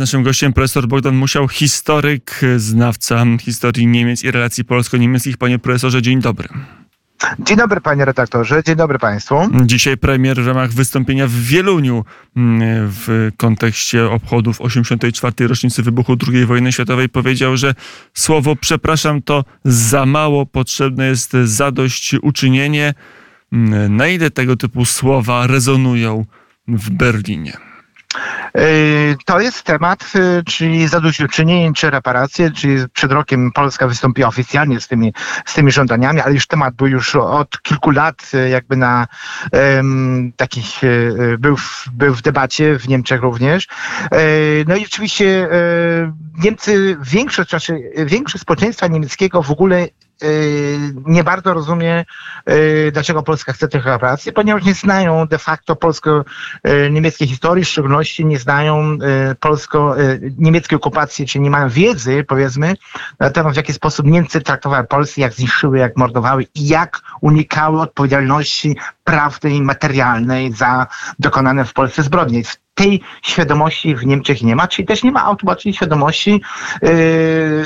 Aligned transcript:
Naszym 0.00 0.22
gościem 0.22 0.52
profesor 0.52 0.88
Bogdan 0.88 1.16
Musiał, 1.16 1.48
historyk, 1.48 2.40
znawca 2.56 3.24
historii 3.40 3.86
Niemiec 3.86 4.24
i 4.24 4.30
relacji 4.30 4.64
polsko-niemieckich. 4.64 5.36
Panie 5.36 5.58
profesorze, 5.58 6.02
dzień 6.02 6.20
dobry. 6.20 6.48
Dzień 7.38 7.56
dobry 7.56 7.80
panie 7.80 8.04
redaktorze, 8.04 8.62
dzień 8.66 8.76
dobry 8.76 8.98
państwu. 8.98 9.34
Dzisiaj 9.64 9.96
premier 9.96 10.42
w 10.42 10.46
ramach 10.46 10.72
wystąpienia 10.72 11.26
w 11.26 11.30
Wieluniu 11.30 12.04
mm, 12.36 12.60
w 12.90 13.30
kontekście 13.36 14.10
obchodów 14.10 14.60
84. 14.60 15.46
rocznicy 15.46 15.82
wybuchu 15.82 16.16
II 16.32 16.46
wojny 16.46 16.72
światowej 16.72 17.08
powiedział, 17.08 17.56
że 17.56 17.74
słowo 18.14 18.56
przepraszam 18.56 19.22
to 19.22 19.44
za 19.64 20.06
mało, 20.06 20.46
potrzebne 20.46 21.06
jest 21.06 21.32
zadośćuczynienie. 21.44 22.94
Mm, 23.52 23.96
na 23.96 24.06
ile 24.06 24.30
tego 24.30 24.56
typu 24.56 24.84
słowa 24.84 25.46
rezonują 25.46 26.24
w 26.68 26.90
Berlinie? 26.90 27.69
Yy, 28.54 29.16
to 29.24 29.40
jest 29.40 29.62
temat, 29.62 30.14
yy, 30.14 30.42
czyli 30.46 30.88
zadośćuczynienie 30.88 31.72
czy 31.72 31.90
reparacje, 31.90 32.50
czyli 32.50 32.88
przed 32.92 33.12
rokiem 33.12 33.52
Polska 33.52 33.88
wystąpiła 33.88 34.28
oficjalnie 34.28 34.80
z 34.80 34.88
tymi, 34.88 35.12
z 35.46 35.54
tymi 35.54 35.72
żądaniami, 35.72 36.20
ale 36.20 36.34
już 36.34 36.46
temat 36.46 36.74
był 36.74 36.86
już 36.86 37.16
od 37.16 37.62
kilku 37.62 37.90
lat 37.90 38.32
yy, 38.32 38.48
jakby 38.48 38.76
na 38.76 39.06
um, 39.52 40.32
takich, 40.36 40.80
był 41.38 41.56
w, 41.56 41.88
był 41.92 42.14
w 42.14 42.22
debacie 42.22 42.78
w 42.78 42.88
Niemczech 42.88 43.20
również. 43.20 43.68
No 44.66 44.76
i 44.76 44.86
oczywiście 44.86 45.48
Niemcy, 46.38 46.96
większość, 47.02 47.50
znaczy 47.50 47.92
większość 47.96 48.42
społeczeństwa 48.42 48.86
niemieckiego 48.86 49.42
w 49.42 49.50
ogóle 49.50 49.88
nie 51.06 51.24
bardzo 51.24 51.54
rozumie, 51.54 52.04
y, 52.50 52.90
dlaczego 52.92 53.22
Polska 53.22 53.52
chce 53.52 53.68
tych 53.68 53.84
reparacji, 53.84 54.32
ponieważ 54.32 54.64
nie 54.64 54.74
znają 54.74 55.26
de 55.26 55.38
facto 55.38 55.76
polsko-niemieckiej 55.76 57.28
historii, 57.28 57.64
w 57.64 57.68
szczególności 57.68 58.24
nie 58.26 58.38
znają 58.38 58.98
y, 59.30 59.34
polsko-niemieckiej 59.34 60.76
okupacji, 60.76 61.26
czyli 61.26 61.42
nie 61.42 61.50
mają 61.50 61.68
wiedzy, 61.68 62.24
powiedzmy, 62.28 62.74
na 63.20 63.30
temat, 63.30 63.54
w 63.54 63.56
jaki 63.56 63.72
sposób 63.72 64.06
Niemcy 64.06 64.40
traktowały 64.40 64.86
Polskę, 64.86 65.20
jak 65.20 65.32
zniszczyły, 65.32 65.78
jak 65.78 65.96
mordowały 65.96 66.46
i 66.54 66.68
jak 66.68 67.00
unikały 67.20 67.80
odpowiedzialności 67.80 68.76
prawnej 69.04 69.56
i 69.56 69.62
materialnej 69.62 70.52
za 70.52 70.86
dokonane 71.18 71.64
w 71.64 71.72
Polsce 71.72 72.02
zbrodnie 72.02 72.42
tej 72.80 73.00
świadomości 73.22 73.96
w 73.96 74.06
Niemczech 74.06 74.42
nie 74.42 74.56
ma, 74.56 74.68
czyli 74.68 74.86
też 74.86 75.02
nie 75.02 75.12
ma 75.12 75.24
automatycznie 75.24 75.74
świadomości 75.74 76.42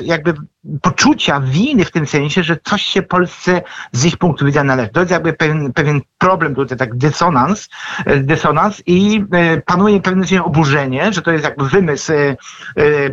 jakby 0.03 0.35
poczucia 0.83 1.41
winy 1.41 1.85
w 1.85 1.91
tym 1.91 2.07
sensie, 2.07 2.43
że 2.43 2.57
coś 2.65 2.83
się 2.83 3.03
Polsce 3.03 3.63
z 3.93 4.05
ich 4.05 4.17
punktu 4.17 4.47
widzenia 4.47 4.65
należy. 4.65 4.91
To 4.91 5.01
jest 5.01 5.13
jakby 5.13 5.33
pewien, 5.33 5.73
pewien 5.73 6.01
problem 6.19 6.55
tutaj, 6.55 6.79
tak 6.79 6.97
dysonans, 6.97 7.69
e, 8.07 8.17
dysonans 8.17 8.83
i 8.87 9.25
e, 9.33 9.61
panuje 9.61 10.01
pewne 10.01 10.45
oburzenie, 10.45 11.13
że 11.13 11.23
to 11.23 11.33
jest 11.33 11.45
jakby 11.45 11.69
wymysł 11.69 12.13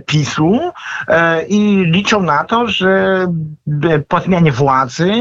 PiSu 0.06 0.60
i 1.48 1.84
liczą 1.86 2.22
na 2.24 2.44
to, 2.44 2.68
że 2.68 3.28
po 4.08 4.20
zmianie 4.20 4.52
władzy 4.52 5.12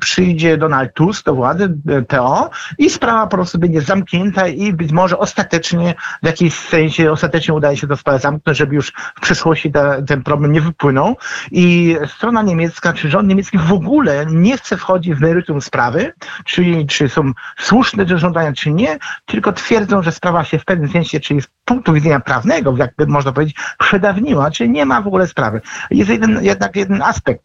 przyjdzie 0.00 0.56
Donald 0.56 0.94
Tusk 0.94 1.24
do 1.24 1.34
władzy, 1.34 1.76
PO 2.08 2.50
i 2.78 2.90
sprawa 2.90 3.26
po 3.26 3.36
prostu 3.36 3.58
będzie 3.58 3.80
zamknięta 3.80 4.48
i 4.48 4.72
być 4.72 4.92
może 4.92 5.18
ostatecznie, 5.18 5.94
w 6.22 6.26
jakimś 6.26 6.54
sensie 6.54 7.12
ostatecznie 7.12 7.54
udaje 7.54 7.76
się 7.76 7.86
to 7.86 7.96
sprawę 7.96 8.18
zamknąć, 8.18 8.58
żeby 8.58 8.74
już 8.74 8.92
w 9.16 9.20
przyszłości 9.20 9.72
ta, 9.72 10.02
ten 10.02 10.22
problem 10.22 10.52
nie 10.52 10.60
wypłynął 10.60 11.16
i 11.50 11.96
strona 12.06 12.42
niemiecka, 12.42 12.92
czy 12.92 13.10
rząd 13.10 13.28
niemiecki 13.28 13.58
w 13.58 13.72
ogóle 13.72 14.26
nie 14.26 14.56
chce 14.56 14.76
wchodzić 14.76 15.14
w 15.14 15.20
meritum 15.20 15.60
sprawy, 15.60 16.12
czyli 16.44 16.86
czy 16.86 17.08
są 17.08 17.32
słuszne 17.58 18.06
te 18.06 18.18
żądania, 18.18 18.52
czy 18.52 18.70
nie, 18.70 18.98
tylko 19.26 19.52
twierdzą, 19.52 20.02
że 20.02 20.12
sprawa 20.12 20.44
się 20.44 20.58
w 20.58 20.64
pewnym 20.64 20.90
sensie, 20.90 21.20
czyli 21.20 21.42
z 21.42 21.48
punktu 21.64 21.92
widzenia 21.92 22.20
prawnego, 22.20 22.76
jakby 22.76 23.06
można 23.06 23.32
powiedzieć, 23.32 23.56
przedawniła, 23.78 24.50
czyli 24.50 24.70
nie 24.70 24.86
ma 24.86 25.00
w 25.02 25.06
ogóle 25.06 25.26
sprawy. 25.26 25.60
Jest 25.90 26.10
jeden, 26.10 26.44
jednak 26.44 26.76
jeden 26.76 27.02
aspekt. 27.02 27.44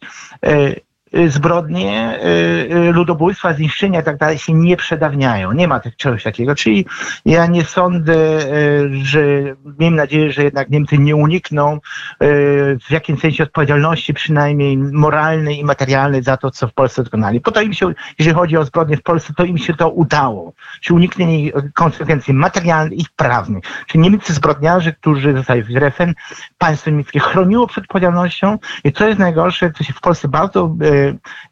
Y, 1.16 1.30
zbrodnie, 1.30 2.18
y, 2.24 2.76
y, 2.76 2.92
ludobójstwa, 2.92 3.52
zniszczenia 3.52 4.00
i 4.00 4.04
tak 4.04 4.16
dalej 4.16 4.38
się 4.38 4.52
nie 4.52 4.76
przedawniają. 4.76 5.52
Nie 5.52 5.68
ma 5.68 5.80
czegoś 5.96 6.22
takiego. 6.22 6.54
Czyli 6.54 6.86
ja 7.24 7.46
nie 7.46 7.64
sądzę, 7.64 8.14
że 9.02 9.20
miejmy 9.78 9.96
nadzieję, 9.96 10.32
że 10.32 10.44
jednak 10.44 10.70
Niemcy 10.70 10.98
nie 10.98 11.16
unikną 11.16 11.78
w 12.88 12.90
jakimś 12.90 13.20
sensie 13.20 13.44
odpowiedzialności 13.44 14.14
przynajmniej 14.14 14.78
moralnej 14.78 15.58
i 15.58 15.64
materialnej 15.64 16.22
za 16.22 16.36
to, 16.36 16.50
co 16.50 16.68
w 16.68 16.74
Polsce 16.74 17.04
dokonali. 17.04 17.40
Po 17.40 17.50
to 17.50 17.60
im 17.60 17.72
się, 17.72 17.92
jeżeli 18.18 18.36
chodzi 18.36 18.56
o 18.56 18.64
zbrodnie 18.64 18.96
w 18.96 19.02
Polsce, 19.02 19.32
to 19.36 19.44
im 19.44 19.58
się 19.58 19.74
to 19.74 19.90
udało. 19.90 20.52
Czyli 20.80 20.96
uniknięcie 20.96 21.52
konsekwencji 21.74 22.34
materialnych 22.34 22.98
i 22.98 23.06
prawnych. 23.16 23.64
Czyli 23.86 24.02
niemieccy 24.02 24.32
zbrodniarze, 24.32 24.92
którzy 24.92 25.32
zostali 25.32 25.62
w 25.62 25.76
RFN, 25.76 26.14
państwo 26.58 26.90
niemieckie 26.90 27.20
chroniło 27.20 27.66
przed 27.66 27.84
odpowiedzialnością 27.84 28.58
i 28.84 28.92
co 28.92 29.06
jest 29.06 29.18
najgorsze, 29.18 29.72
co 29.78 29.84
się 29.84 29.92
w 29.92 30.00
Polsce 30.00 30.28
bardzo 30.28 30.76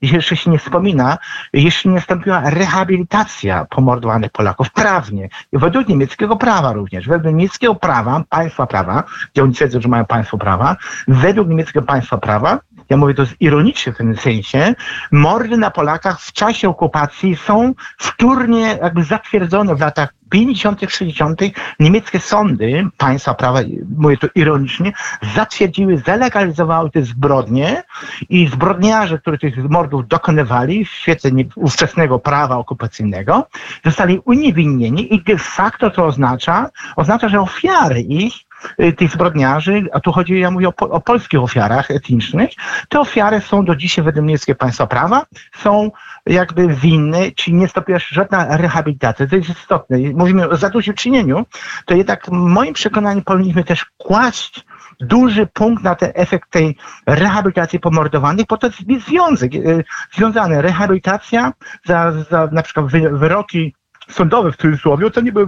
jeszcze 0.02 0.36
się 0.36 0.50
nie 0.50 0.58
wspomina, 0.58 1.18
jeszcze 1.52 1.88
nie 1.88 1.94
nastąpiła 1.94 2.50
rehabilitacja 2.50 3.66
pomordowanych 3.70 4.30
Polaków 4.30 4.70
prawnie. 4.70 5.28
Według 5.52 5.88
niemieckiego 5.88 6.36
prawa 6.36 6.72
również. 6.72 7.08
Według 7.08 7.34
niemieckiego 7.34 7.74
prawa, 7.74 8.24
państwa 8.28 8.66
prawa, 8.66 9.04
gdzie 9.32 9.42
oni 9.42 9.54
twierdzą, 9.54 9.80
że 9.80 9.88
mają 9.88 10.04
państwo 10.04 10.38
prawa, 10.38 10.76
według 11.08 11.48
niemieckiego 11.48 11.86
państwa 11.86 12.18
prawa 12.18 12.58
ja 12.90 12.96
mówię 12.96 13.14
to 13.14 13.22
ironicznie 13.40 13.92
w 13.92 13.96
tym 13.96 14.16
sensie, 14.16 14.74
mordy 15.12 15.56
na 15.56 15.70
Polakach 15.70 16.20
w 16.20 16.32
czasie 16.32 16.68
okupacji 16.68 17.36
są 17.36 17.74
wtórnie 17.98 18.78
jakby 18.82 19.04
zatwierdzone 19.04 19.74
w 19.74 19.80
latach 19.80 20.14
50., 20.30 20.80
60. 20.88 21.40
niemieckie 21.80 22.20
sądy, 22.20 22.86
państwa 22.96 23.34
prawa, 23.34 23.60
mówię 23.96 24.16
to 24.16 24.28
ironicznie, 24.34 24.92
zatwierdziły, 25.34 25.98
zalegalizowały 26.06 26.90
te 26.90 27.02
zbrodnie 27.02 27.82
i 28.28 28.48
zbrodniarze, 28.48 29.18
którzy 29.18 29.38
tych 29.38 29.70
mordów 29.70 30.08
dokonywali 30.08 30.84
w 30.84 30.88
świetle 30.88 31.30
ówczesnego 31.54 32.18
prawa 32.18 32.56
okupacyjnego, 32.56 33.46
zostali 33.84 34.20
uniewinnieni 34.24 35.14
i 35.14 35.22
de 35.22 35.38
facto 35.38 35.90
to 35.90 36.04
oznacza, 36.04 36.70
oznacza, 36.96 37.28
że 37.28 37.40
ofiary 37.40 38.00
ich 38.00 38.34
Y, 38.80 38.92
tych 38.92 39.10
zbrodniarzy, 39.10 39.86
a 39.92 40.00
tu 40.00 40.12
chodzi, 40.12 40.40
ja 40.40 40.50
mówię 40.50 40.68
o, 40.68 40.74
o 40.76 41.00
polskich 41.00 41.40
ofiarach 41.40 41.90
etnicznych, 41.90 42.50
te 42.88 43.00
ofiary 43.00 43.40
są 43.40 43.64
do 43.64 43.76
dzisiaj 43.76 44.04
według 44.04 44.26
niemieckiego 44.26 44.58
państwa 44.58 44.86
prawa, 44.86 45.26
są 45.56 45.90
jakby 46.26 46.68
winne, 46.68 47.32
czyli 47.32 47.56
nie 47.56 47.68
stopniła 47.68 48.00
żadna 48.08 48.56
rehabilitacja. 48.56 49.26
To 49.26 49.36
jest 49.36 49.48
istotne. 49.48 49.98
Mówimy 50.20 50.48
o 50.48 50.56
zadośćuczynieniu, 50.56 51.46
to 51.86 51.94
jednak 51.94 52.26
w 52.26 52.30
moim 52.30 52.74
przekonaniu 52.74 53.22
powinniśmy 53.22 53.64
też 53.64 53.86
kłaść 53.96 54.64
duży 55.00 55.46
punkt 55.46 55.84
na 55.84 55.94
ten 55.94 56.12
efekt 56.14 56.50
tej 56.50 56.76
rehabilitacji 57.06 57.80
pomordowanych, 57.80 58.46
bo 58.46 58.56
to 58.56 58.66
jest 58.66 59.06
związek, 59.06 59.54
y, 59.54 59.84
związany. 60.12 60.62
Rehabilitacja 60.62 61.52
za, 61.86 62.12
za 62.30 62.48
na 62.52 62.62
przykład 62.62 62.86
wyroki 63.12 63.74
sądowe 64.10 64.52
w 64.52 64.56
cudzysłowie, 64.56 65.10
to 65.10 65.20
nie 65.20 65.32
były 65.32 65.46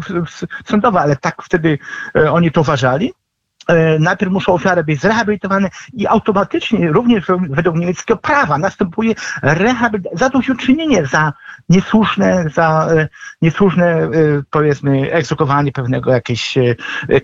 sądowe, 0.65 1.01
ale 1.01 1.17
tak 1.17 1.43
wtedy 1.43 1.79
e, 2.17 2.33
oni 2.33 2.53
to 2.53 2.61
uważali. 2.61 3.13
E, 3.69 3.99
najpierw 3.99 4.33
muszą 4.33 4.53
ofiary 4.53 4.85
być 4.85 5.01
zrehabilitowane 5.01 5.69
i 5.93 6.07
automatycznie, 6.07 6.93
również 6.93 7.25
według 7.51 7.77
niemieckiego 7.77 8.21
prawa, 8.21 8.59
następuje 8.59 9.15
zadośćuczynienie 10.13 11.07
za 11.07 11.33
niesłuszne, 11.69 12.45
za 12.55 12.89
e, 12.91 13.09
niesłuszne, 13.43 13.87
e, 13.87 14.09
powiedzmy, 14.51 15.13
egzekwowanie 15.13 15.73
pewnego 15.73 16.13
jakiejś 16.13 16.59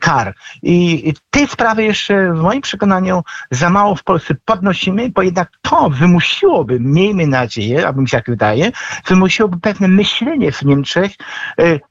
kar. 0.01 0.35
I 0.63 1.15
tej 1.31 1.49
sprawy 1.49 1.85
jeszcze 1.85 2.33
w 2.33 2.41
moim 2.41 2.61
przekonaniu 2.61 3.23
za 3.51 3.71
mało 3.71 3.95
w 3.95 4.05
Polsce 4.05 4.35
podnosimy, 4.45 5.11
bo 5.11 5.23
jednak 5.23 5.49
to 5.63 5.91
wymusiłoby, 5.91 6.81
miejmy 6.81 7.27
nadzieję, 7.27 7.89
a 7.89 7.93
mi 7.93 8.09
się 8.09 8.17
tak 8.17 8.27
wydaje, 8.27 8.73
wymusiłoby 9.07 9.61
pewne 9.61 9.89
myślenie 9.89 10.53
w 10.53 10.63
Niemczech, 10.63 11.13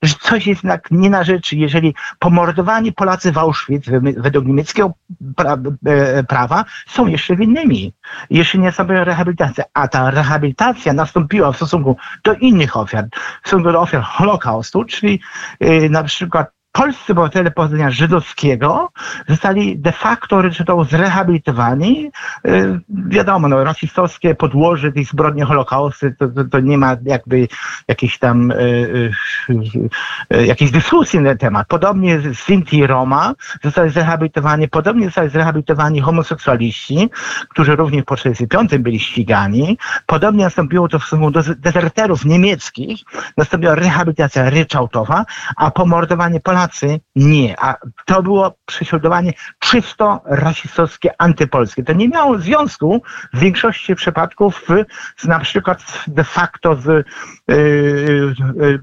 że 0.02 0.14
coś 0.22 0.48
jest 0.48 0.64
jednak 0.64 0.92
nie 0.92 1.10
na 1.10 1.24
rzeczy, 1.24 1.56
jeżeli 1.56 1.96
pomordowani 2.20 2.94
Polacy 2.94 3.32
w 3.32 3.38
Auschwitz 3.38 3.90
według 4.18 4.37
według 4.38 4.48
niemieckiego 4.48 4.94
pra 5.36 5.58
e, 5.86 6.24
prawa 6.24 6.66
są 6.88 7.08
jeszcze 7.08 7.36
winnymi. 7.36 7.94
Jeszcze 8.30 8.58
nie 8.58 8.72
sobie 8.72 9.06
rehabilitacja. 9.06 9.64
A 9.74 9.88
ta 9.88 10.12
rehabilitacja 10.12 10.94
nastąpiła 10.94 11.52
w 11.52 11.56
stosunku 11.56 11.98
do 12.24 12.34
innych 12.34 12.78
ofiar, 12.78 13.08
w 13.44 13.48
stosunku 13.48 13.72
do 13.72 13.82
ofiar 13.82 14.02
Holokaustu, 14.02 14.84
czyli 14.86 15.20
yy, 15.60 15.90
na 15.90 16.04
przykład 16.04 16.57
polscy 16.78 17.12
obywatele 17.12 17.52
pochodzenia 17.52 17.92
żydowskiego 17.92 18.92
zostali 19.28 19.80
de 19.80 19.92
facto 19.92 20.42
to 20.66 20.84
zrehabilitowani. 20.84 22.12
Y, 22.48 22.80
wiadomo, 22.90 23.48
no, 23.48 23.64
rasistowskie 23.64 24.36
podłoże 24.36 24.92
tej 24.92 25.06
zbrodni 25.06 25.42
Holokaustu 25.42 26.06
to, 26.20 26.28
to, 26.28 26.44
to, 26.44 26.60
nie 26.60 26.78
ma 26.78 26.98
jakby 27.04 27.48
jakiejś 27.88 28.20
tam 28.20 28.52
y, 28.52 29.12
y, 30.34 30.46
jakiejś 30.46 30.72
dyskusji 30.72 31.20
na 31.20 31.30
ten 31.30 31.38
temat. 31.38 31.68
Podobnie 31.68 32.20
Sinti 32.34 32.78
i 32.78 32.88
Roma 32.88 33.34
zostali 33.64 33.90
zrehabilitowani, 33.90 34.68
podobnie 34.68 35.06
zostali 35.06 35.30
zrehabilitowani 35.30 36.02
homoseksualiści, 36.02 37.10
którzy 37.50 37.76
również 37.76 38.06
po 38.06 38.16
1945 38.16 38.84
byli 38.84 39.00
ścigani. 39.00 39.78
Podobnie 40.06 40.44
nastąpiło 40.44 40.88
to 40.88 41.00
w 41.00 41.04
stosunku 41.04 41.32
do 41.32 41.42
dezerterów 41.44 42.26
niemieckich, 42.26 43.02
nastąpiła 43.38 43.76
rehabilitacja 43.76 44.50
ryczałtowa, 44.50 45.26
a 45.56 45.72
pomordowanie 45.72 46.40
Polaków 46.40 46.67
Polacy 46.68 47.00
nie. 47.16 47.56
A 47.60 47.76
to 48.06 48.24
było 48.24 48.54
prześladowanie 48.66 49.34
czysto 49.60 50.22
rasistowskie, 50.26 51.22
antypolskie. 51.22 51.84
To 51.84 51.94
nie 51.94 52.10
miało 52.10 52.38
związku 52.38 53.02
w 53.34 53.40
większości 53.40 53.96
przypadków 53.96 54.68
z 55.18 55.26
na 55.26 55.40
przykład 55.40 56.04
de 56.08 56.24
facto 56.24 56.76
z 56.76 56.86
yy, 57.48 58.34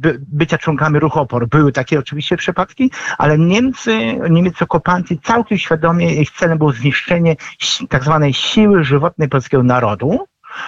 yy, 0.04 0.18
bycia 0.28 0.58
członkami 0.58 0.98
ruchu 0.98 1.20
opor. 1.20 1.48
Były 1.48 1.72
takie 1.72 1.98
oczywiście 1.98 2.36
przypadki, 2.36 2.90
ale 3.18 3.38
Niemcy, 3.38 4.18
Niemiec 4.30 4.62
okupanci 4.62 5.20
całkiem 5.20 5.58
świadomie 5.58 6.14
ich 6.14 6.30
celem 6.30 6.58
było 6.58 6.72
zniszczenie 6.72 7.36
tak 7.88 8.04
zwanej 8.04 8.34
siły 8.34 8.84
żywotnej 8.84 9.28
polskiego 9.28 9.62
narodu 9.62 10.26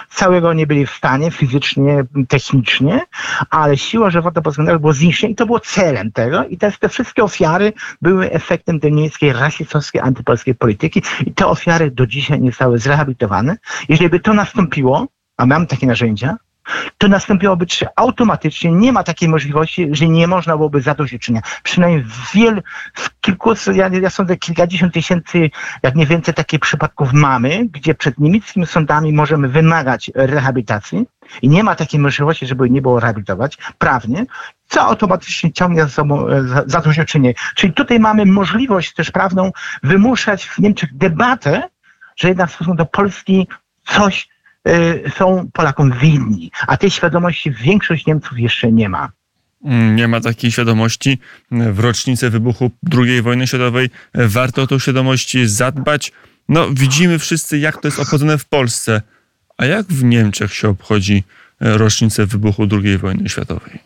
całego 0.09 0.53
nie 0.53 0.67
byli 0.67 0.85
w 0.85 0.91
stanie 0.91 1.31
fizycznie, 1.31 2.03
technicznie, 2.27 3.01
ale 3.49 3.77
siła 3.77 4.09
żywota 4.09 4.41
polskiego 4.41 4.79
było 4.79 4.93
zniszczenie 4.93 5.33
i 5.33 5.35
to 5.35 5.45
było 5.45 5.59
celem 5.59 6.11
tego 6.11 6.45
i 6.45 6.57
te, 6.57 6.71
te 6.71 6.89
wszystkie 6.89 7.23
ofiary 7.23 7.73
były 8.01 8.31
efektem 8.31 8.79
tej 8.79 8.93
niemieckiej 8.93 9.33
rasistowskiej, 9.33 10.01
antypolskiej 10.01 10.55
polityki 10.55 11.01
i 11.25 11.33
te 11.33 11.47
ofiary 11.47 11.91
do 11.91 12.07
dzisiaj 12.07 12.41
nie 12.41 12.49
zostały 12.49 12.79
zrehabilitowane. 12.79 13.57
Jeżeli 13.89 14.09
by 14.09 14.19
to 14.19 14.33
nastąpiło, 14.33 15.07
a 15.37 15.45
mam 15.45 15.67
takie 15.67 15.87
narzędzia, 15.87 16.37
to 16.97 17.07
nastąpiłoby 17.07 17.65
automatycznie. 17.95 18.71
Nie 18.71 18.91
ma 18.91 19.03
takiej 19.03 19.29
możliwości, 19.29 19.87
że 19.91 20.07
nie 20.07 20.27
można 20.27 20.57
byłoby 20.57 20.81
zadośćuczynienia. 20.81 21.41
Przynajmniej 21.63 22.03
w 22.03 22.31
wielu, 22.33 22.61
w 22.93 23.19
kilku, 23.21 23.53
ja, 23.73 23.87
ja 23.87 24.09
sądzę, 24.09 24.37
kilkadziesiąt 24.37 24.93
tysięcy, 24.93 25.49
jak 25.83 25.95
nie 25.95 26.05
więcej 26.05 26.33
takich 26.33 26.59
przypadków 26.59 27.13
mamy, 27.13 27.65
gdzie 27.71 27.95
przed 27.95 28.17
niemieckimi 28.17 28.67
sądami 28.67 29.13
możemy 29.13 29.47
wymagać 29.47 30.11
rehabilitacji 30.15 31.05
i 31.41 31.49
nie 31.49 31.63
ma 31.63 31.75
takiej 31.75 31.99
możliwości, 31.99 32.47
żeby 32.47 32.69
nie 32.69 32.81
było 32.81 32.99
rehabilitować 32.99 33.57
prawnie, 33.77 34.25
co 34.67 34.81
automatycznie 34.81 35.53
ciągnie 35.53 35.83
za 35.83 35.89
sobą 35.89 36.27
e, 36.27 36.43
zadośćuczynienie. 36.65 37.33
Czyli 37.55 37.73
tutaj 37.73 37.99
mamy 37.99 38.25
możliwość 38.25 38.93
też 38.93 39.11
prawną 39.11 39.51
wymuszać 39.83 40.45
w 40.45 40.59
Niemczech 40.59 40.97
debatę, 40.97 41.69
że 42.15 42.27
jednak 42.27 42.49
w 42.49 42.55
stosunku 42.55 42.77
do 42.77 42.85
Polski 42.85 43.47
coś 43.85 44.29
są 45.17 45.49
Polakom 45.53 45.91
winni, 45.99 46.51
a 46.67 46.77
tej 46.77 46.91
świadomości 46.91 47.51
większość 47.51 48.05
Niemców 48.05 48.39
jeszcze 48.39 48.71
nie 48.71 48.89
ma. 48.89 49.11
Mm, 49.63 49.95
nie 49.95 50.07
ma 50.07 50.21
takiej 50.21 50.51
świadomości. 50.51 51.19
W 51.51 51.79
rocznicę 51.79 52.29
wybuchu 52.29 52.71
II 52.97 53.21
wojny 53.21 53.47
światowej 53.47 53.89
warto 54.13 54.61
o 54.61 54.67
tą 54.67 54.79
świadomość 54.79 55.37
zadbać. 55.45 56.11
No, 56.49 56.67
widzimy 56.71 57.19
wszyscy, 57.19 57.59
jak 57.59 57.81
to 57.81 57.87
jest 57.87 57.99
obchodzone 57.99 58.37
w 58.37 58.45
Polsce. 58.45 59.01
A 59.57 59.65
jak 59.65 59.85
w 59.85 60.03
Niemczech 60.03 60.53
się 60.53 60.69
obchodzi 60.69 61.23
rocznicę 61.59 62.25
wybuchu 62.25 62.67
II 62.71 62.97
wojny 62.97 63.29
światowej? 63.29 63.79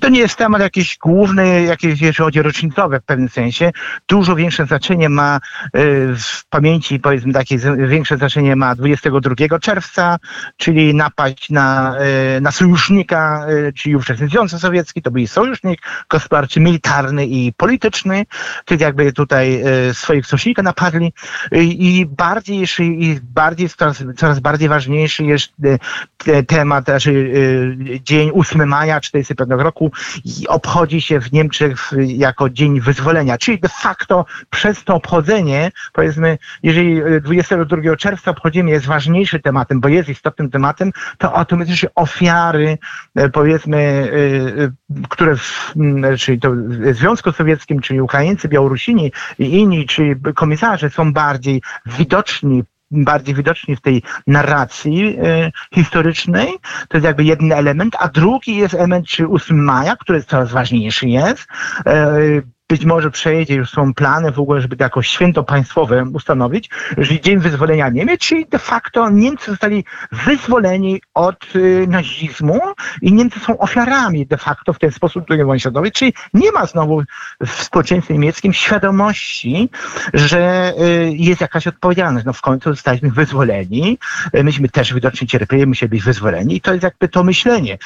To 0.00 0.08
nie 0.08 0.18
jest 0.20 0.36
temat 0.36 0.62
jakiś 0.62 0.98
główny, 0.98 1.62
jakieś, 1.62 2.00
jeżeli 2.00 2.24
chodzi 2.24 2.40
o 2.40 2.42
rocznicowe 2.42 3.00
w 3.00 3.04
pewnym 3.04 3.28
sensie. 3.28 3.70
Dużo 4.08 4.36
większe 4.36 4.66
znaczenie 4.66 5.08
ma 5.08 5.36
y, 5.36 5.40
w 6.16 6.44
pamięci, 6.50 7.00
powiedzmy 7.00 7.32
takie 7.32 7.58
większe 7.88 8.16
znaczenie 8.16 8.56
ma 8.56 8.74
22 8.74 9.58
czerwca, 9.58 10.18
czyli 10.56 10.94
napaść 10.94 11.50
na, 11.50 11.96
y, 12.36 12.40
na 12.40 12.52
sojusznika, 12.52 13.46
y, 13.50 13.72
czyli 13.72 13.96
ówczesny 13.96 14.28
Związek 14.28 14.60
Sowiecki, 14.60 15.02
to 15.02 15.10
był 15.10 15.26
sojusznik 15.26 15.80
gospodarczy, 16.08 16.60
militarny 16.60 17.26
i 17.26 17.52
polityczny, 17.52 18.26
czyli 18.64 18.82
jakby 18.82 19.12
tutaj 19.12 19.64
swoich 19.92 20.26
sojusznika 20.26 20.62
napadli. 20.62 21.12
I 21.52 22.06
bardziej, 22.08 22.66
i 22.80 23.20
bardziej 23.22 23.68
coraz, 23.68 24.04
coraz 24.16 24.40
bardziej 24.40 24.68
ważniejszy 24.68 25.24
jest 25.24 25.52
temat, 26.46 26.84
znaczy 26.84 27.32
dzień 28.02 28.30
8 28.34 28.68
maja 28.68 29.00
45 29.00 29.28
roku 29.60 29.92
obchodzi 30.48 31.00
się 31.00 31.20
w 31.20 31.32
Niemczech 31.32 31.90
jako 32.06 32.50
Dzień 32.50 32.80
Wyzwolenia. 32.80 33.38
Czyli 33.38 33.60
de 33.60 33.68
facto 33.68 34.24
przez 34.50 34.84
to 34.84 34.94
obchodzenie, 34.94 35.70
powiedzmy, 35.92 36.38
jeżeli 36.62 37.00
22 37.20 37.96
czerwca 37.96 38.30
obchodzimy 38.30 38.70
jest 38.70 38.86
ważniejszy 38.86 39.40
tematem, 39.40 39.80
bo 39.80 39.88
jest 39.88 40.08
istotnym 40.08 40.50
tematem, 40.50 40.92
to 41.18 41.32
automatycznie 41.36 41.88
ofiary, 41.94 42.78
e, 43.14 43.28
powiedzmy, 43.28 43.78
e, 43.78 44.64
e, 44.64 44.70
które 45.08 45.36
w, 45.36 45.74
czyli 46.18 46.40
to 46.40 46.52
w 46.52 46.94
Związku 46.94 47.32
Sowieckim, 47.32 47.80
czyli 47.80 48.00
Ukraińcy, 48.00 48.48
Białorusini 48.48 49.12
i 49.38 49.58
inni, 49.58 49.86
czyli 49.86 50.16
komisarze 50.34 50.90
są 50.90 51.12
bardziej 51.12 51.62
widoczni 51.86 52.64
bardziej 52.90 53.34
widoczni 53.34 53.76
w 53.76 53.80
tej 53.80 54.02
narracji 54.26 55.18
y, 55.18 55.52
historycznej. 55.74 56.48
To 56.88 56.96
jest 56.96 57.04
jakby 57.04 57.24
jeden 57.24 57.52
element, 57.52 57.96
a 57.98 58.08
drugi 58.08 58.56
jest 58.56 58.74
element 58.74 59.06
czy 59.06 59.28
8 59.28 59.64
maja, 59.64 59.96
który 59.96 60.22
coraz 60.22 60.52
ważniejszy 60.52 61.08
jest. 61.08 61.46
Y, 61.86 62.55
być 62.68 62.84
może 62.84 63.10
przejdzie, 63.10 63.54
już 63.54 63.70
są 63.70 63.94
plany 63.94 64.32
w 64.32 64.38
ogóle, 64.38 64.60
żeby 64.60 64.76
jako 64.78 65.02
święto 65.02 65.44
państwowe 65.44 66.04
ustanowić, 66.12 66.70
że 66.98 67.20
Dzień 67.20 67.38
Wyzwolenia 67.38 67.88
Niemiec, 67.88 68.20
czyli 68.20 68.46
de 68.46 68.58
facto 68.58 69.10
Niemcy 69.10 69.50
zostali 69.50 69.84
wyzwoleni 70.12 71.00
od 71.14 71.56
y, 71.56 71.86
nazizmu 71.88 72.60
i 73.02 73.12
Niemcy 73.12 73.40
są 73.40 73.58
ofiarami 73.58 74.26
de 74.26 74.36
facto 74.36 74.72
w 74.72 74.78
ten 74.78 74.90
sposób 74.90 75.24
II 75.30 75.44
wojny 75.44 75.60
światowej, 75.60 75.92
czyli 75.92 76.12
nie 76.34 76.52
ma 76.52 76.66
znowu 76.66 77.02
w 77.46 77.62
społeczeństwie 77.62 78.14
niemieckim 78.14 78.52
świadomości, 78.52 79.70
że 80.14 80.72
y, 80.80 81.12
jest 81.16 81.40
jakaś 81.40 81.66
odpowiedzialność. 81.66 82.26
No 82.26 82.32
w 82.32 82.40
końcu 82.40 82.70
zostaliśmy 82.70 83.10
wyzwoleni, 83.10 83.98
y, 84.36 84.44
myśmy 84.44 84.68
też 84.68 84.94
widocznie 84.94 85.26
cierpieli, 85.26 85.66
musieli 85.66 85.90
być 85.90 86.02
wyzwoleni 86.02 86.56
i 86.56 86.60
to 86.60 86.72
jest 86.72 86.84
jakby 86.84 87.08
to 87.08 87.24
myślenie. 87.24 87.78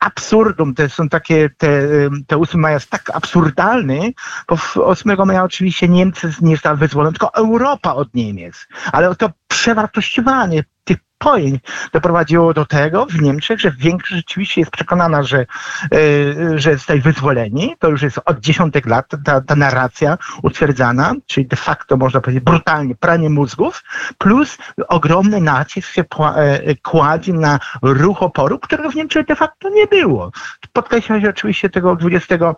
Absurdum, 0.00 0.74
to 0.74 0.88
są 0.88 1.08
takie, 1.08 1.50
te, 1.58 1.82
te 2.26 2.36
8 2.36 2.60
maja 2.60 2.74
jest 2.74 2.90
tak 2.90 3.10
absurdalny, 3.14 4.12
bo 4.48 4.56
w 4.56 4.76
8 4.76 5.16
maja 5.26 5.44
oczywiście 5.44 5.88
Niemcy 5.88 6.34
nie 6.40 6.56
zostały 6.56 6.76
wyzwolone, 6.76 7.12
tylko 7.12 7.34
Europa 7.34 7.94
od 7.94 8.14
Niemiec. 8.14 8.66
Ale 8.92 9.14
to 9.14 9.30
przewartościowanie 9.48 10.64
tych 10.84 10.98
pojęć 11.18 11.60
doprowadziło 11.92 12.54
do 12.54 12.66
tego 12.66 13.06
w 13.06 13.22
Niemczech, 13.22 13.60
że 13.60 13.70
większość 13.70 14.16
rzeczywiście 14.16 14.60
jest 14.60 14.70
przekonana, 14.70 15.22
że, 15.22 15.46
yy, 15.92 16.58
że 16.58 16.72
zostali 16.72 17.00
wyzwoleni. 17.00 17.76
To 17.78 17.88
już 17.88 18.02
jest 18.02 18.20
od 18.24 18.40
dziesiątek 18.40 18.86
lat 18.86 19.06
ta, 19.24 19.40
ta 19.40 19.56
narracja 19.56 20.18
utwierdzana, 20.42 21.14
czyli 21.26 21.46
de 21.46 21.56
facto 21.56 21.96
można 21.96 22.20
powiedzieć 22.20 22.44
brutalnie 22.44 22.94
pranie 22.94 23.30
mózgów, 23.30 23.84
plus 24.18 24.58
ogromny 24.88 25.40
nacisk 25.40 25.88
się 25.88 26.04
e, 26.34 26.74
kładzie 26.74 27.32
na 27.32 27.58
ruch 27.82 28.22
oporu, 28.22 28.58
którego 28.58 28.90
w 28.90 28.94
Niemczech 28.94 29.26
de 29.26 29.36
facto 29.36 29.68
nie 29.68 29.86
było. 29.86 30.30
Podkreśla 30.72 31.20
się 31.20 31.28
oczywiście 31.28 31.70
tego 31.70 31.96
20 31.96 32.34
e, 32.34 32.48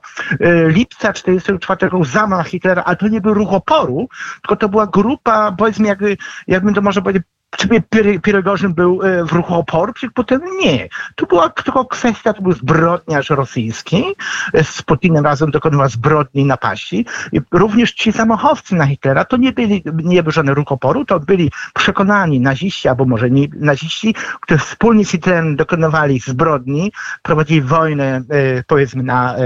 lipca 0.68 1.12
1944 1.12 2.04
zamach 2.04 2.46
Hitlera, 2.46 2.82
ale 2.84 2.96
to 2.96 3.08
nie 3.08 3.20
był 3.20 3.34
ruch 3.34 3.52
oporu, 3.52 4.08
tylko 4.42 4.56
to 4.56 4.68
była 4.68 4.86
grupa, 4.86 5.52
powiedzmy, 5.58 5.88
jakby, 5.88 6.16
jakbym 6.46 6.74
to 6.74 6.80
może 6.80 7.02
powiedzieć, 7.02 7.22
czy 7.56 7.68
Pirogorzyn 8.22 8.74
był 8.74 9.02
e, 9.02 9.24
w 9.24 9.32
ruchu 9.32 9.54
oporu? 9.54 9.92
Przecież 9.92 10.12
potem 10.14 10.40
nie. 10.60 10.88
To 11.14 11.26
była 11.26 11.48
tylko 11.48 11.84
kwestia, 11.84 12.32
to 12.32 12.42
był 12.42 12.52
zbrodniarz 12.52 13.30
rosyjski. 13.30 14.04
E, 14.54 14.64
z 14.64 14.82
Putinem 14.82 15.24
razem 15.24 15.50
dokonywał 15.50 15.88
zbrodni 15.88 16.44
napaści. 16.44 17.06
I 17.32 17.40
również 17.52 17.92
ci 17.92 18.12
zamachowcy 18.12 18.74
na 18.74 18.86
Hitlera 18.86 19.24
to 19.24 19.36
nie 19.36 19.52
byli, 19.52 19.82
nie 19.94 20.22
był 20.22 20.32
żaden 20.32 20.54
ruch 20.54 20.72
oporu, 20.72 21.04
to 21.04 21.20
byli 21.20 21.50
przekonani 21.74 22.40
naziści, 22.40 22.88
albo 22.88 23.04
może 23.04 23.30
nie 23.30 23.48
naziści, 23.56 24.14
którzy 24.40 24.60
wspólnie 24.60 25.04
z 25.04 25.10
Hitlerem 25.10 25.56
dokonywali 25.56 26.20
zbrodni, 26.20 26.92
prowadzili 27.22 27.62
wojnę, 27.62 28.22
e, 28.30 28.62
powiedzmy, 28.66 29.02
na, 29.02 29.36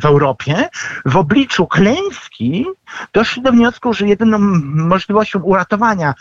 w 0.00 0.04
Europie. 0.04 0.68
W 1.04 1.16
obliczu 1.16 1.66
klęski 1.66 2.66
doszli 3.12 3.42
do 3.42 3.52
wniosku, 3.52 3.94
że 3.94 4.06
jedyną 4.06 4.38
możliwością 4.64 5.40
uratowania 5.40 6.14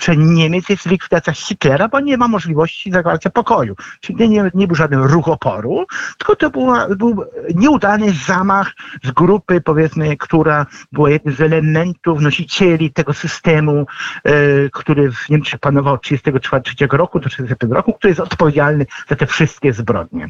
że 0.00 0.16
Niemiec 0.16 0.68
jest 0.68 0.86
likwidacja 0.86 1.32
Hitlera, 1.32 1.88
bo 1.88 2.00
nie 2.00 2.16
ma 2.16 2.28
możliwości 2.28 2.90
zawarcia 2.90 3.30
pokoju. 3.30 3.76
Czyli 4.00 4.28
nie, 4.28 4.50
nie 4.54 4.66
był 4.66 4.76
żaden 4.76 5.02
ruch 5.02 5.28
oporu, 5.28 5.86
tylko 6.18 6.36
to 6.36 6.50
była, 6.50 6.88
był 6.88 7.24
nieudany 7.54 8.12
zamach 8.26 8.72
z 9.04 9.10
grupy, 9.10 9.60
powiedzmy, 9.60 10.16
która 10.16 10.66
była 10.92 11.10
jednym 11.10 11.34
z 11.34 11.40
elementów, 11.40 12.20
nosicieli 12.20 12.92
tego 12.92 13.12
systemu, 13.12 13.86
e, 14.24 14.32
który 14.72 15.12
w 15.12 15.28
Niemczech 15.28 15.60
panował 15.60 15.94
od 15.94 16.02
1933 16.02 16.96
roku 16.96 17.20
do 17.20 17.28
1945 17.28 17.72
roku, 17.72 17.92
który 17.92 18.10
jest 18.10 18.20
odpowiedzialny 18.20 18.86
za 19.08 19.16
te 19.16 19.26
wszystkie 19.26 19.72
zbrodnie. 19.72 20.28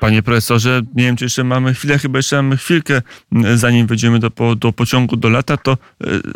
Panie 0.00 0.22
profesorze, 0.22 0.82
nie 0.94 1.04
wiem, 1.04 1.16
czy 1.16 1.24
jeszcze 1.24 1.44
mamy 1.44 1.74
chwilę, 1.74 1.98
chyba 1.98 2.18
jeszcze 2.18 2.36
mamy 2.36 2.56
chwilkę, 2.56 3.02
zanim 3.54 3.86
wejdziemy 3.86 4.18
do, 4.18 4.30
do 4.56 4.72
pociągu 4.72 5.16
do 5.16 5.28
lata, 5.28 5.56
to 5.56 5.72
e, 5.72 5.76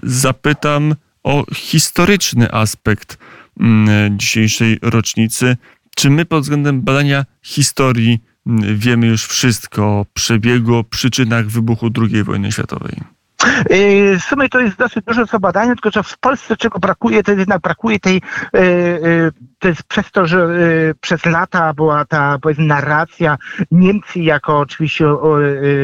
zapytam 0.03 0.95
o 1.23 1.45
historyczny 1.55 2.53
aspekt 2.53 3.19
mm, 3.61 4.19
dzisiejszej 4.19 4.79
rocznicy. 4.83 5.57
Czy 5.97 6.11
my 6.11 6.25
pod 6.25 6.43
względem 6.43 6.83
badania 6.83 7.25
historii 7.43 8.21
mm, 8.47 8.79
wiemy 8.79 9.07
już 9.07 9.27
wszystko 9.27 9.85
o 9.85 10.07
przebiegu, 10.15 10.75
o 10.75 10.85
przyczynach 10.85 11.47
wybuchu 11.47 11.91
II 12.01 12.25
wojny 12.25 12.53
światowej? 12.53 12.97
Yy, 13.71 14.19
w 14.19 14.23
sumie 14.23 14.49
to 14.49 14.61
jest 14.61 14.77
dosyć 14.77 15.05
dużo 15.05 15.27
co 15.27 15.41
badania, 15.41 15.75
tylko 15.75 15.91
że 15.91 16.03
w 16.03 16.19
Polsce 16.19 16.57
czego 16.57 16.79
brakuje, 16.79 17.23
to 17.23 17.33
jednak 17.33 17.61
brakuje 17.61 18.01
tej, 18.01 18.23
yy, 18.53 18.61
yy, 18.63 19.33
to 19.59 19.69
jest 19.69 19.83
przez 19.83 20.11
to, 20.11 20.27
że 20.27 20.49
przez 21.01 21.25
lata 21.27 21.75
była 21.75 22.05
ta 22.05 22.39
powiedzmy 22.43 22.65
narracja 22.65 23.39
Niemcy 23.71 24.21
jako 24.21 24.59
oczywiście 24.59 25.05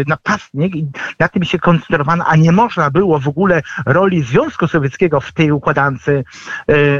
napastnik 0.06 0.76
i 0.76 0.86
na 1.20 1.28
tym 1.28 1.44
się 1.44 1.58
koncentrowano, 1.58 2.24
a 2.26 2.36
nie 2.36 2.52
można 2.52 2.90
było 2.90 3.18
w 3.18 3.28
ogóle 3.28 3.62
roli 3.86 4.22
Związku 4.22 4.68
Sowieckiego 4.68 5.20
w 5.20 5.32
tej 5.32 5.52
układance 5.52 6.02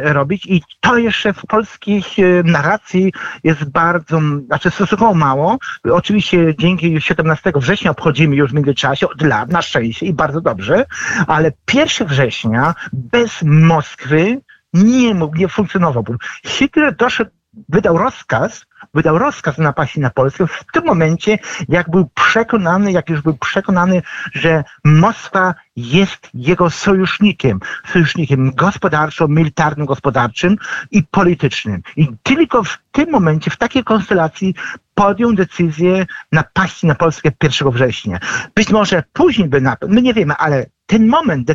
robić 0.03 0.47
i 0.47 0.63
to 0.81 0.99
jeszcze 0.99 1.33
w 1.33 1.47
polskich 1.47 2.07
narracji 2.45 3.13
jest 3.45 3.65
bardzo, 3.65 4.21
znaczy 4.47 4.71
stosunkowo 4.71 5.15
mało. 5.15 5.59
Oczywiście 5.85 6.55
dzięki 6.59 7.01
17 7.01 7.53
września 7.55 7.91
obchodzimy 7.91 8.37
już 8.37 8.51
w 8.51 8.55
międzyczasie 8.55 9.09
od 9.09 9.23
lat, 9.23 9.49
na 9.49 9.63
szczęście 9.63 10.07
i 10.07 10.13
bardzo 10.13 10.41
dobrze, 10.49 10.85
ale 11.27 11.53
1 11.75 12.07
września 12.09 12.75
bez 12.93 13.43
Moskwy 13.43 14.41
nie 14.75 15.15
mógł, 15.15 15.37
nie 15.37 15.49
funkcjonował. 15.49 16.05
Hitler 16.47 16.97
doszedł, 16.97 17.31
wydał 17.69 17.99
rozkaz, 17.99 18.67
wydał 18.95 19.19
rozkaz 19.19 19.59
napaści 19.59 20.01
na 20.01 20.11
Polskę 20.11 20.47
w 20.47 20.65
tym 20.73 20.85
momencie, 20.85 21.39
jak 21.69 21.91
był 21.91 22.09
przekonany, 22.15 22.93
jak 22.93 23.09
już 23.11 23.21
był 23.23 23.37
przekonany, 23.39 24.03
że 24.33 24.65
Moskwa 24.85 25.55
jest 25.77 26.31
jego 26.35 26.71
sojusznikiem, 26.71 27.61
sojusznikiem 27.93 28.55
gospodarczym, 28.55 29.35
militarnym, 29.35 29.87
gospodarczym 29.87 30.57
i 30.91 31.03
politycznym. 31.03 31.83
I 31.97 32.09
tylko 32.23 32.65
w 32.65 32.79
tym 32.93 33.11
momencie, 33.11 33.51
w 33.51 33.57
takiej 33.57 33.85
konstelacji 33.85 34.55
podjął 34.99 35.33
decyzję 35.33 36.07
napaści 36.33 36.87
na 36.87 36.95
Polskę 36.95 37.31
1 37.43 37.71
września. 37.71 38.19
Być 38.55 38.71
może 38.71 39.03
później 39.13 39.49
by 39.49 39.61
napadł, 39.61 39.93
my 39.93 40.03
nie 40.03 40.15
wiemy, 40.15 40.35
ale 40.35 40.67
ten 40.89 41.07
moment, 41.07 41.53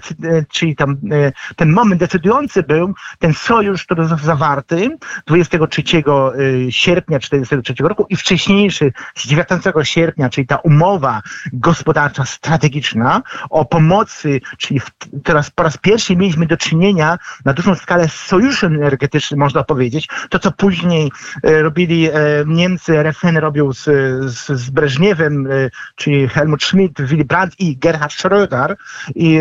czyli 0.51 0.75
tam, 0.75 0.97
e, 1.11 1.31
ten 1.55 1.71
moment 1.71 1.99
decydujący 1.99 2.63
był 2.63 2.93
ten 3.19 3.33
sojusz, 3.33 3.85
który 3.85 4.03
został 4.03 4.25
zawarty 4.25 4.97
23 5.25 5.81
e, 5.81 6.01
sierpnia 6.71 7.19
1943 7.19 7.83
roku 7.83 8.05
i 8.09 8.15
wcześniejszy 8.15 8.91
z 9.15 9.27
19 9.27 9.73
sierpnia, 9.83 10.29
czyli 10.29 10.47
ta 10.47 10.57
umowa 10.57 11.21
gospodarcza 11.53 12.25
strategiczna 12.25 13.21
o 13.49 13.65
pomocy, 13.65 14.41
czyli 14.57 14.81
teraz 15.23 15.51
po 15.51 15.63
raz 15.63 15.77
pierwszy 15.77 16.15
mieliśmy 16.15 16.45
do 16.45 16.57
czynienia 16.57 17.17
na 17.45 17.53
dużą 17.53 17.75
skalę 17.75 18.09
z 18.09 18.13
sojuszem 18.13 18.75
energetycznym, 18.75 19.39
można 19.39 19.63
powiedzieć. 19.63 20.07
To, 20.29 20.39
co 20.39 20.51
później 20.51 21.11
e, 21.43 21.61
robili 21.61 22.09
Niemcy, 22.45 23.03
Robił 23.37 23.73
z, 23.73 23.83
z, 24.33 24.51
z 24.51 24.69
Breżniewem, 24.69 25.47
czyli 25.95 26.29
Helmut 26.29 26.63
Schmidt, 26.63 27.01
Willy 27.01 27.25
Brandt 27.25 27.59
i 27.59 27.77
Gerhard 27.77 28.13
Schröder 28.13 28.75
i, 29.15 29.39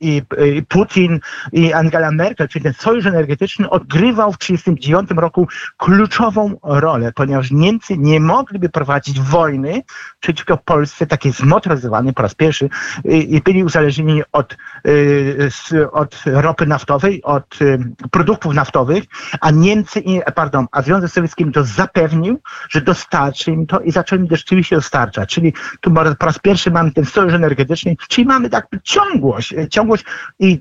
i, 0.00 0.22
i 0.54 0.62
Putin 0.62 1.20
i 1.52 1.72
Angela 1.72 2.10
Merkel, 2.10 2.48
czyli 2.48 2.62
ten 2.62 2.74
sojusz 2.74 3.06
energetyczny 3.06 3.70
odgrywał 3.70 4.32
w 4.32 4.38
1939 4.38 5.10
roku 5.20 5.48
kluczową 5.76 6.56
rolę, 6.62 7.12
ponieważ 7.12 7.50
Niemcy 7.50 7.98
nie 7.98 8.20
mogliby 8.20 8.68
prowadzić 8.68 9.20
wojny 9.20 9.82
przeciwko 10.20 10.56
Polsce, 10.56 11.06
takiej 11.06 11.32
zmotoryzowanej 11.32 12.12
po 12.12 12.22
raz 12.22 12.34
pierwszy 12.34 12.68
i 13.04 13.40
byli 13.44 13.64
uzależnieni 13.64 14.22
od, 14.32 14.56
y, 14.86 15.92
od 15.92 16.22
ropy 16.26 16.66
naftowej, 16.66 17.22
od 17.22 17.62
y, 17.62 17.78
produktów 18.10 18.54
naftowych, 18.54 19.04
a 19.40 19.50
Niemcy, 19.50 20.02
pardon, 20.34 20.66
a 20.72 20.82
Związek 20.82 21.10
Sowiecki 21.10 21.52
to 21.52 21.64
zapewnił, 21.64 22.40
że 22.68 22.80
dostarczy 22.98 23.50
im 23.50 23.66
to 23.66 23.80
i 23.80 23.92
zaczęli 23.92 24.28
rzeczywiście 24.30 24.76
dostarczać. 24.76 25.34
Czyli 25.34 25.52
tu 25.80 25.90
po 25.90 26.26
raz 26.26 26.38
pierwszy 26.38 26.70
mamy 26.70 26.92
ten 26.92 27.04
sojusz 27.04 27.32
energetyczny, 27.32 27.96
czyli 28.08 28.26
mamy 28.26 28.50
tak 28.50 28.66
ciągłość, 28.84 29.54
ciągłość 29.70 30.04
i 30.38 30.60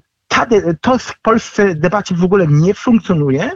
to 0.82 0.98
w 0.98 1.20
Polsce 1.22 1.76
debacie 1.76 2.16
w 2.16 2.24
ogóle 2.24 2.48
nie 2.48 2.74
funkcjonuje. 2.74 3.52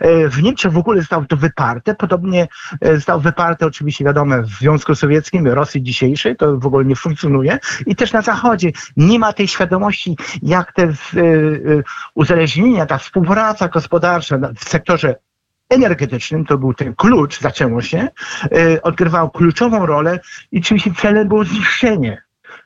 E, 0.00 0.28
w 0.28 0.42
Niemczech 0.42 0.72
w 0.72 0.78
ogóle 0.78 1.00
zostało 1.00 1.24
to 1.24 1.36
wyparte. 1.36 1.94
Podobnie 1.94 2.48
e, 2.80 2.94
zostało 2.94 3.20
wyparte 3.20 3.66
oczywiście 3.66 4.04
wiadomo 4.04 4.42
w 4.42 4.48
Związku 4.48 4.94
Sowieckim, 4.94 5.48
Rosji 5.48 5.82
dzisiejszej, 5.82 6.36
to 6.36 6.58
w 6.58 6.66
ogóle 6.66 6.84
nie 6.84 6.96
funkcjonuje. 6.96 7.58
I 7.86 7.96
też 7.96 8.12
na 8.12 8.22
Zachodzie 8.22 8.70
nie 8.96 9.18
ma 9.18 9.32
tej 9.32 9.48
świadomości, 9.48 10.16
jak 10.42 10.72
te 10.72 10.82
e, 10.82 10.92
uzależnienia, 12.14 12.86
ta 12.86 12.98
współpraca 12.98 13.68
gospodarcza 13.68 14.38
w 14.56 14.68
sektorze 14.68 15.16
energetycznym, 15.70 16.44
to 16.44 16.58
był 16.58 16.74
ten 16.74 16.94
klucz, 16.94 17.40
zaczęło 17.40 17.82
się, 17.82 18.08
odgrywał 18.82 19.30
kluczową 19.30 19.86
rolę 19.86 20.20
i 20.52 20.58
oczywiście 20.58 20.90
celem 20.94 21.28
było 21.28 21.44
zniszczenie 21.44 22.22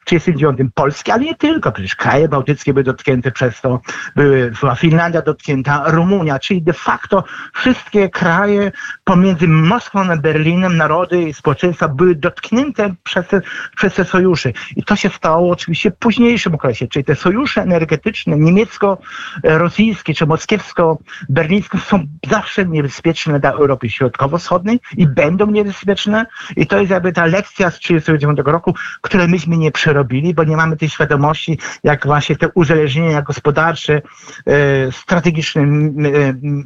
1939 0.08 0.72
Polski, 0.74 1.10
ale 1.10 1.24
nie 1.24 1.34
tylko, 1.34 1.72
przecież 1.72 1.96
kraje 1.96 2.28
bałtyckie 2.28 2.74
były 2.74 2.84
dotknięte 2.84 3.30
przez 3.30 3.60
to, 3.60 3.80
były, 4.16 4.52
była 4.60 4.74
Finlandia 4.74 5.22
dotknięta, 5.22 5.82
Rumunia, 5.86 6.38
czyli 6.38 6.62
de 6.62 6.72
facto 6.72 7.24
wszystkie 7.54 8.08
kraje 8.08 8.72
pomiędzy 9.04 9.48
Moskwą 9.48 10.00
a 10.00 10.16
Berlinem, 10.16 10.76
narody 10.76 11.22
i 11.22 11.34
społeczeństwa 11.34 11.88
były 11.88 12.14
dotknięte 12.14 12.94
przez 13.02 13.28
te, 13.28 13.40
przez 13.76 13.94
te 13.94 14.04
sojusze. 14.04 14.52
I 14.76 14.82
to 14.82 14.96
się 14.96 15.08
stało 15.08 15.50
oczywiście 15.50 15.90
w 15.90 15.96
późniejszym 15.96 16.54
okresie, 16.54 16.88
czyli 16.88 17.04
te 17.04 17.14
sojusze 17.14 17.62
energetyczne 17.62 18.36
niemiecko-rosyjskie 18.36 20.14
czy 20.14 20.26
moskiewsko-berlińskie 20.26 21.78
są 21.78 22.06
zawsze 22.30 22.66
niebezpieczne 22.66 23.40
dla 23.40 23.50
Europy 23.50 23.90
Środkowo-Wschodniej 23.90 24.80
i 24.96 25.06
będą 25.06 25.46
niebezpieczne. 25.46 26.26
I 26.56 26.66
to 26.66 26.78
jest 26.78 26.90
jakby 26.90 27.12
ta 27.12 27.26
lekcja 27.26 27.70
z 27.70 27.78
1939 27.78 28.38
roku, 28.44 28.74
której 29.00 29.28
myśmy 29.28 29.56
nie 29.56 29.72
przerobili 29.72 29.97
robili, 29.98 30.34
bo 30.34 30.44
nie 30.44 30.56
mamy 30.56 30.76
tej 30.76 30.88
świadomości, 30.88 31.58
jak 31.84 32.06
właśnie 32.06 32.36
te 32.36 32.48
uzależnienia 32.54 33.22
gospodarcze, 33.22 34.02
e, 34.46 34.92
strategiczne 34.92 35.62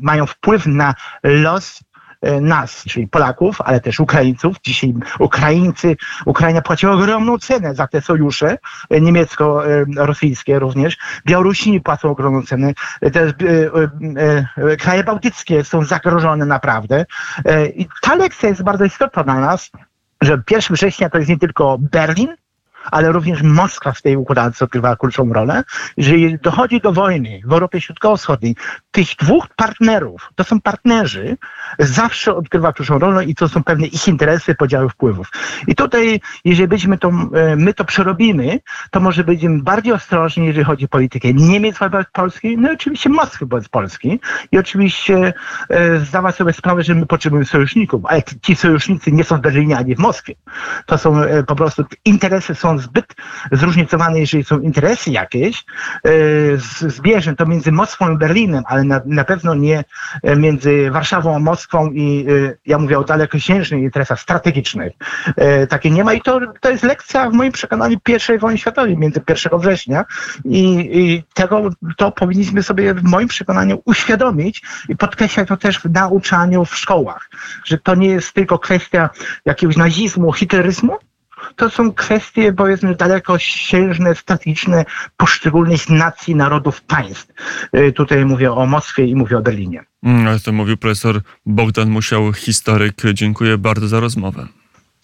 mają 0.03 0.27
wpływ 0.27 0.67
na 0.67 0.95
los 1.23 1.81
e, 2.23 2.41
nas, 2.41 2.85
czyli 2.85 3.09
Polaków, 3.09 3.61
ale 3.61 3.81
też 3.81 4.01
Ukraińców. 4.01 4.57
Dzisiaj 4.63 4.95
Ukraińcy, 5.19 5.97
Ukraina 6.27 6.63
płaciła 6.63 6.93
ogromną 6.93 7.39
cenę 7.39 7.75
za 7.75 7.87
te 7.87 8.01
sojusze 8.01 8.59
e, 8.91 9.01
niemiecko-rosyjskie 9.01 10.59
również. 10.59 10.97
Białorusini 11.27 11.81
płacą 11.81 12.11
ogromną 12.11 12.43
cenę. 12.43 12.73
Te 13.13 13.33
kraje 14.79 15.05
bałtyckie 15.05 15.65
są 15.65 15.85
zagrożone 15.85 16.47
naprawdę. 16.47 17.07
I 17.77 17.87
ta 18.03 18.15
lekcja 18.15 18.49
jest 18.49 18.63
bardzo 18.63 18.85
istotna 18.85 19.25
dla 19.25 19.41
nas, 19.41 19.71
że 20.23 20.43
1 20.51 20.75
września 20.75 21.11
to 21.11 21.19
jest 21.19 21.31
nie 21.31 21.39
tylko 21.39 21.79
Berlin, 21.79 22.37
ale 22.91 23.13
również 23.13 23.43
Moskwa 23.43 23.93
w 23.93 24.03
tej 24.03 24.17
układance 24.17 24.63
odgrywa 24.63 24.97
kluczową 24.97 25.33
rolę. 25.33 25.65
Jeżeli 25.97 26.39
dochodzi 26.39 26.81
do 26.81 26.93
wojny 26.93 27.41
w 27.45 27.53
Europie 27.53 27.81
Środkowo-Wschodniej, 27.81 28.57
tych 28.91 29.09
dwóch 29.17 29.49
partnerów, 29.57 30.31
to 30.35 30.45
są 30.45 30.61
partnerzy, 30.61 31.37
zawsze 31.79 32.35
odgrywa 32.35 32.73
kluczową 32.73 32.99
rolę 32.99 33.25
i 33.25 33.35
to 33.35 33.49
są 33.49 33.65
pewne 33.65 33.87
ich 33.87 34.09
interesy, 34.09 34.55
podziały 34.55 34.89
wpływów. 34.89 35.31
I 35.67 35.75
tutaj, 35.75 36.21
jeżeli 36.45 36.69
byśmy 36.69 36.99
to, 36.99 37.09
e, 37.09 37.57
my 37.57 37.75
to 37.75 37.85
przerobimy, 37.85 38.61
to 38.91 39.01
może 39.01 39.25
będziemy 39.25 39.63
bardziej 39.63 39.93
ostrożni, 39.93 40.47
jeżeli 40.47 40.65
chodzi 40.65 40.85
o 40.85 40.89
politykę 40.89 41.35
Niemiec 41.35 41.79
wobec 41.79 42.07
Polski, 42.13 42.59
no 42.59 42.71
i 42.71 42.75
oczywiście 42.75 43.11
Moskwy 43.11 43.47
wobec 43.47 43.69
Polski 43.69 44.21
i 44.53 44.59
oczywiście 44.59 45.35
e, 45.69 45.99
zdawać 45.99 46.37
sobie 46.37 46.53
sprawę, 46.53 46.83
że 46.83 46.95
my 46.95 47.07
potrzebujemy 47.07 47.47
sojuszników, 47.47 48.07
ale 48.07 48.23
ci 48.43 48.57
sojusznicy 48.57 49.13
nie 49.13 49.25
są 49.25 49.37
w 49.37 49.41
Berlinie 49.41 49.77
ani 49.77 49.95
w 49.95 49.99
Moskwie. 49.99 50.35
To 50.87 50.99
są 50.99 51.23
e, 51.23 51.43
po 51.43 51.57
prostu 51.57 51.85
interesy 52.05 52.55
są 52.55 52.72
zbyt 52.79 53.15
zróżnicowane, 53.53 54.21
jeżeli 54.21 54.45
są 54.45 54.61
interesy 54.61 55.11
jakieś, 55.11 55.65
e, 56.05 56.11
zbieżne 56.91 57.37
to 57.37 57.47
między 57.47 57.73
Moskwą 57.73 58.15
i 58.15 58.19
Berlinem, 58.19 58.63
ale 58.67 58.85
na, 58.85 59.01
na 59.07 59.25
pewno 59.25 59.55
nie 59.55 59.85
e, 60.23 60.37
między 60.37 60.91
Warszawą 60.91 61.37
a 61.37 61.39
Moskwą 61.39 61.91
i 61.91 62.27
e, 62.29 62.57
ja 62.67 62.79
mówię 62.79 62.99
o 62.99 63.05
dalekosiężnych 63.05 63.83
interesach 63.83 64.21
strategicznych. 64.21 64.93
Takie 65.69 65.91
nie 65.91 66.05
ma 66.05 66.13
i 66.13 66.21
to, 66.21 66.41
to 66.61 66.71
jest 66.71 66.83
lekcja 66.83 67.31
w 67.31 67.33
moim 67.33 67.53
przekonaniu 67.53 68.01
pierwszej 68.01 68.39
wojny 68.39 68.59
światowej 68.59 68.97
między 68.97 69.21
1 69.29 69.61
września 69.61 70.05
i, 70.45 70.91
i 70.93 71.25
tego 71.35 71.71
to 71.97 72.13
powinniśmy 72.13 72.63
sobie 72.63 72.95
w 72.95 73.03
moim 73.03 73.29
przekonaniu 73.29 73.83
uświadomić 73.85 74.63
i 74.89 74.97
podkreślać 74.97 75.49
to 75.49 75.57
też 75.57 75.79
w 75.79 75.91
nauczaniu 75.91 76.65
w 76.65 76.77
szkołach, 76.77 77.31
że 77.65 77.79
to 77.79 77.95
nie 77.95 78.09
jest 78.09 78.33
tylko 78.33 78.59
kwestia 78.59 79.11
jakiegoś 79.45 79.77
nazizmu, 79.77 80.33
hitleryzmu, 80.33 80.99
to 81.57 81.71
są 81.71 81.93
kwestie, 81.93 82.53
powiedzmy, 82.53 82.95
dalekosiężne, 82.95 84.15
statyczne 84.15 84.85
poszczególnych 85.17 85.89
nacji, 85.89 86.35
narodów, 86.35 86.83
państw. 86.83 87.27
Y, 87.77 87.93
tutaj 87.93 88.25
mówię 88.25 88.53
o 88.53 88.67
Moskwie 88.67 89.07
i 89.07 89.17
mówię 89.17 89.39
o 89.39 89.43
Berlinie. 89.43 89.85
Mm, 90.03 90.29
ale 90.29 90.41
to 90.41 90.53
mówił 90.53 90.77
profesor 90.77 91.21
Bogdan 91.47 91.91
Musiał, 91.91 92.33
historyk. 92.33 93.03
Dziękuję 93.15 93.59
bardzo 93.59 93.89
za 93.89 94.01
rozmowę. 94.01 94.47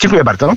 Dziękuję 0.01 0.25
bardzo. 0.25 0.57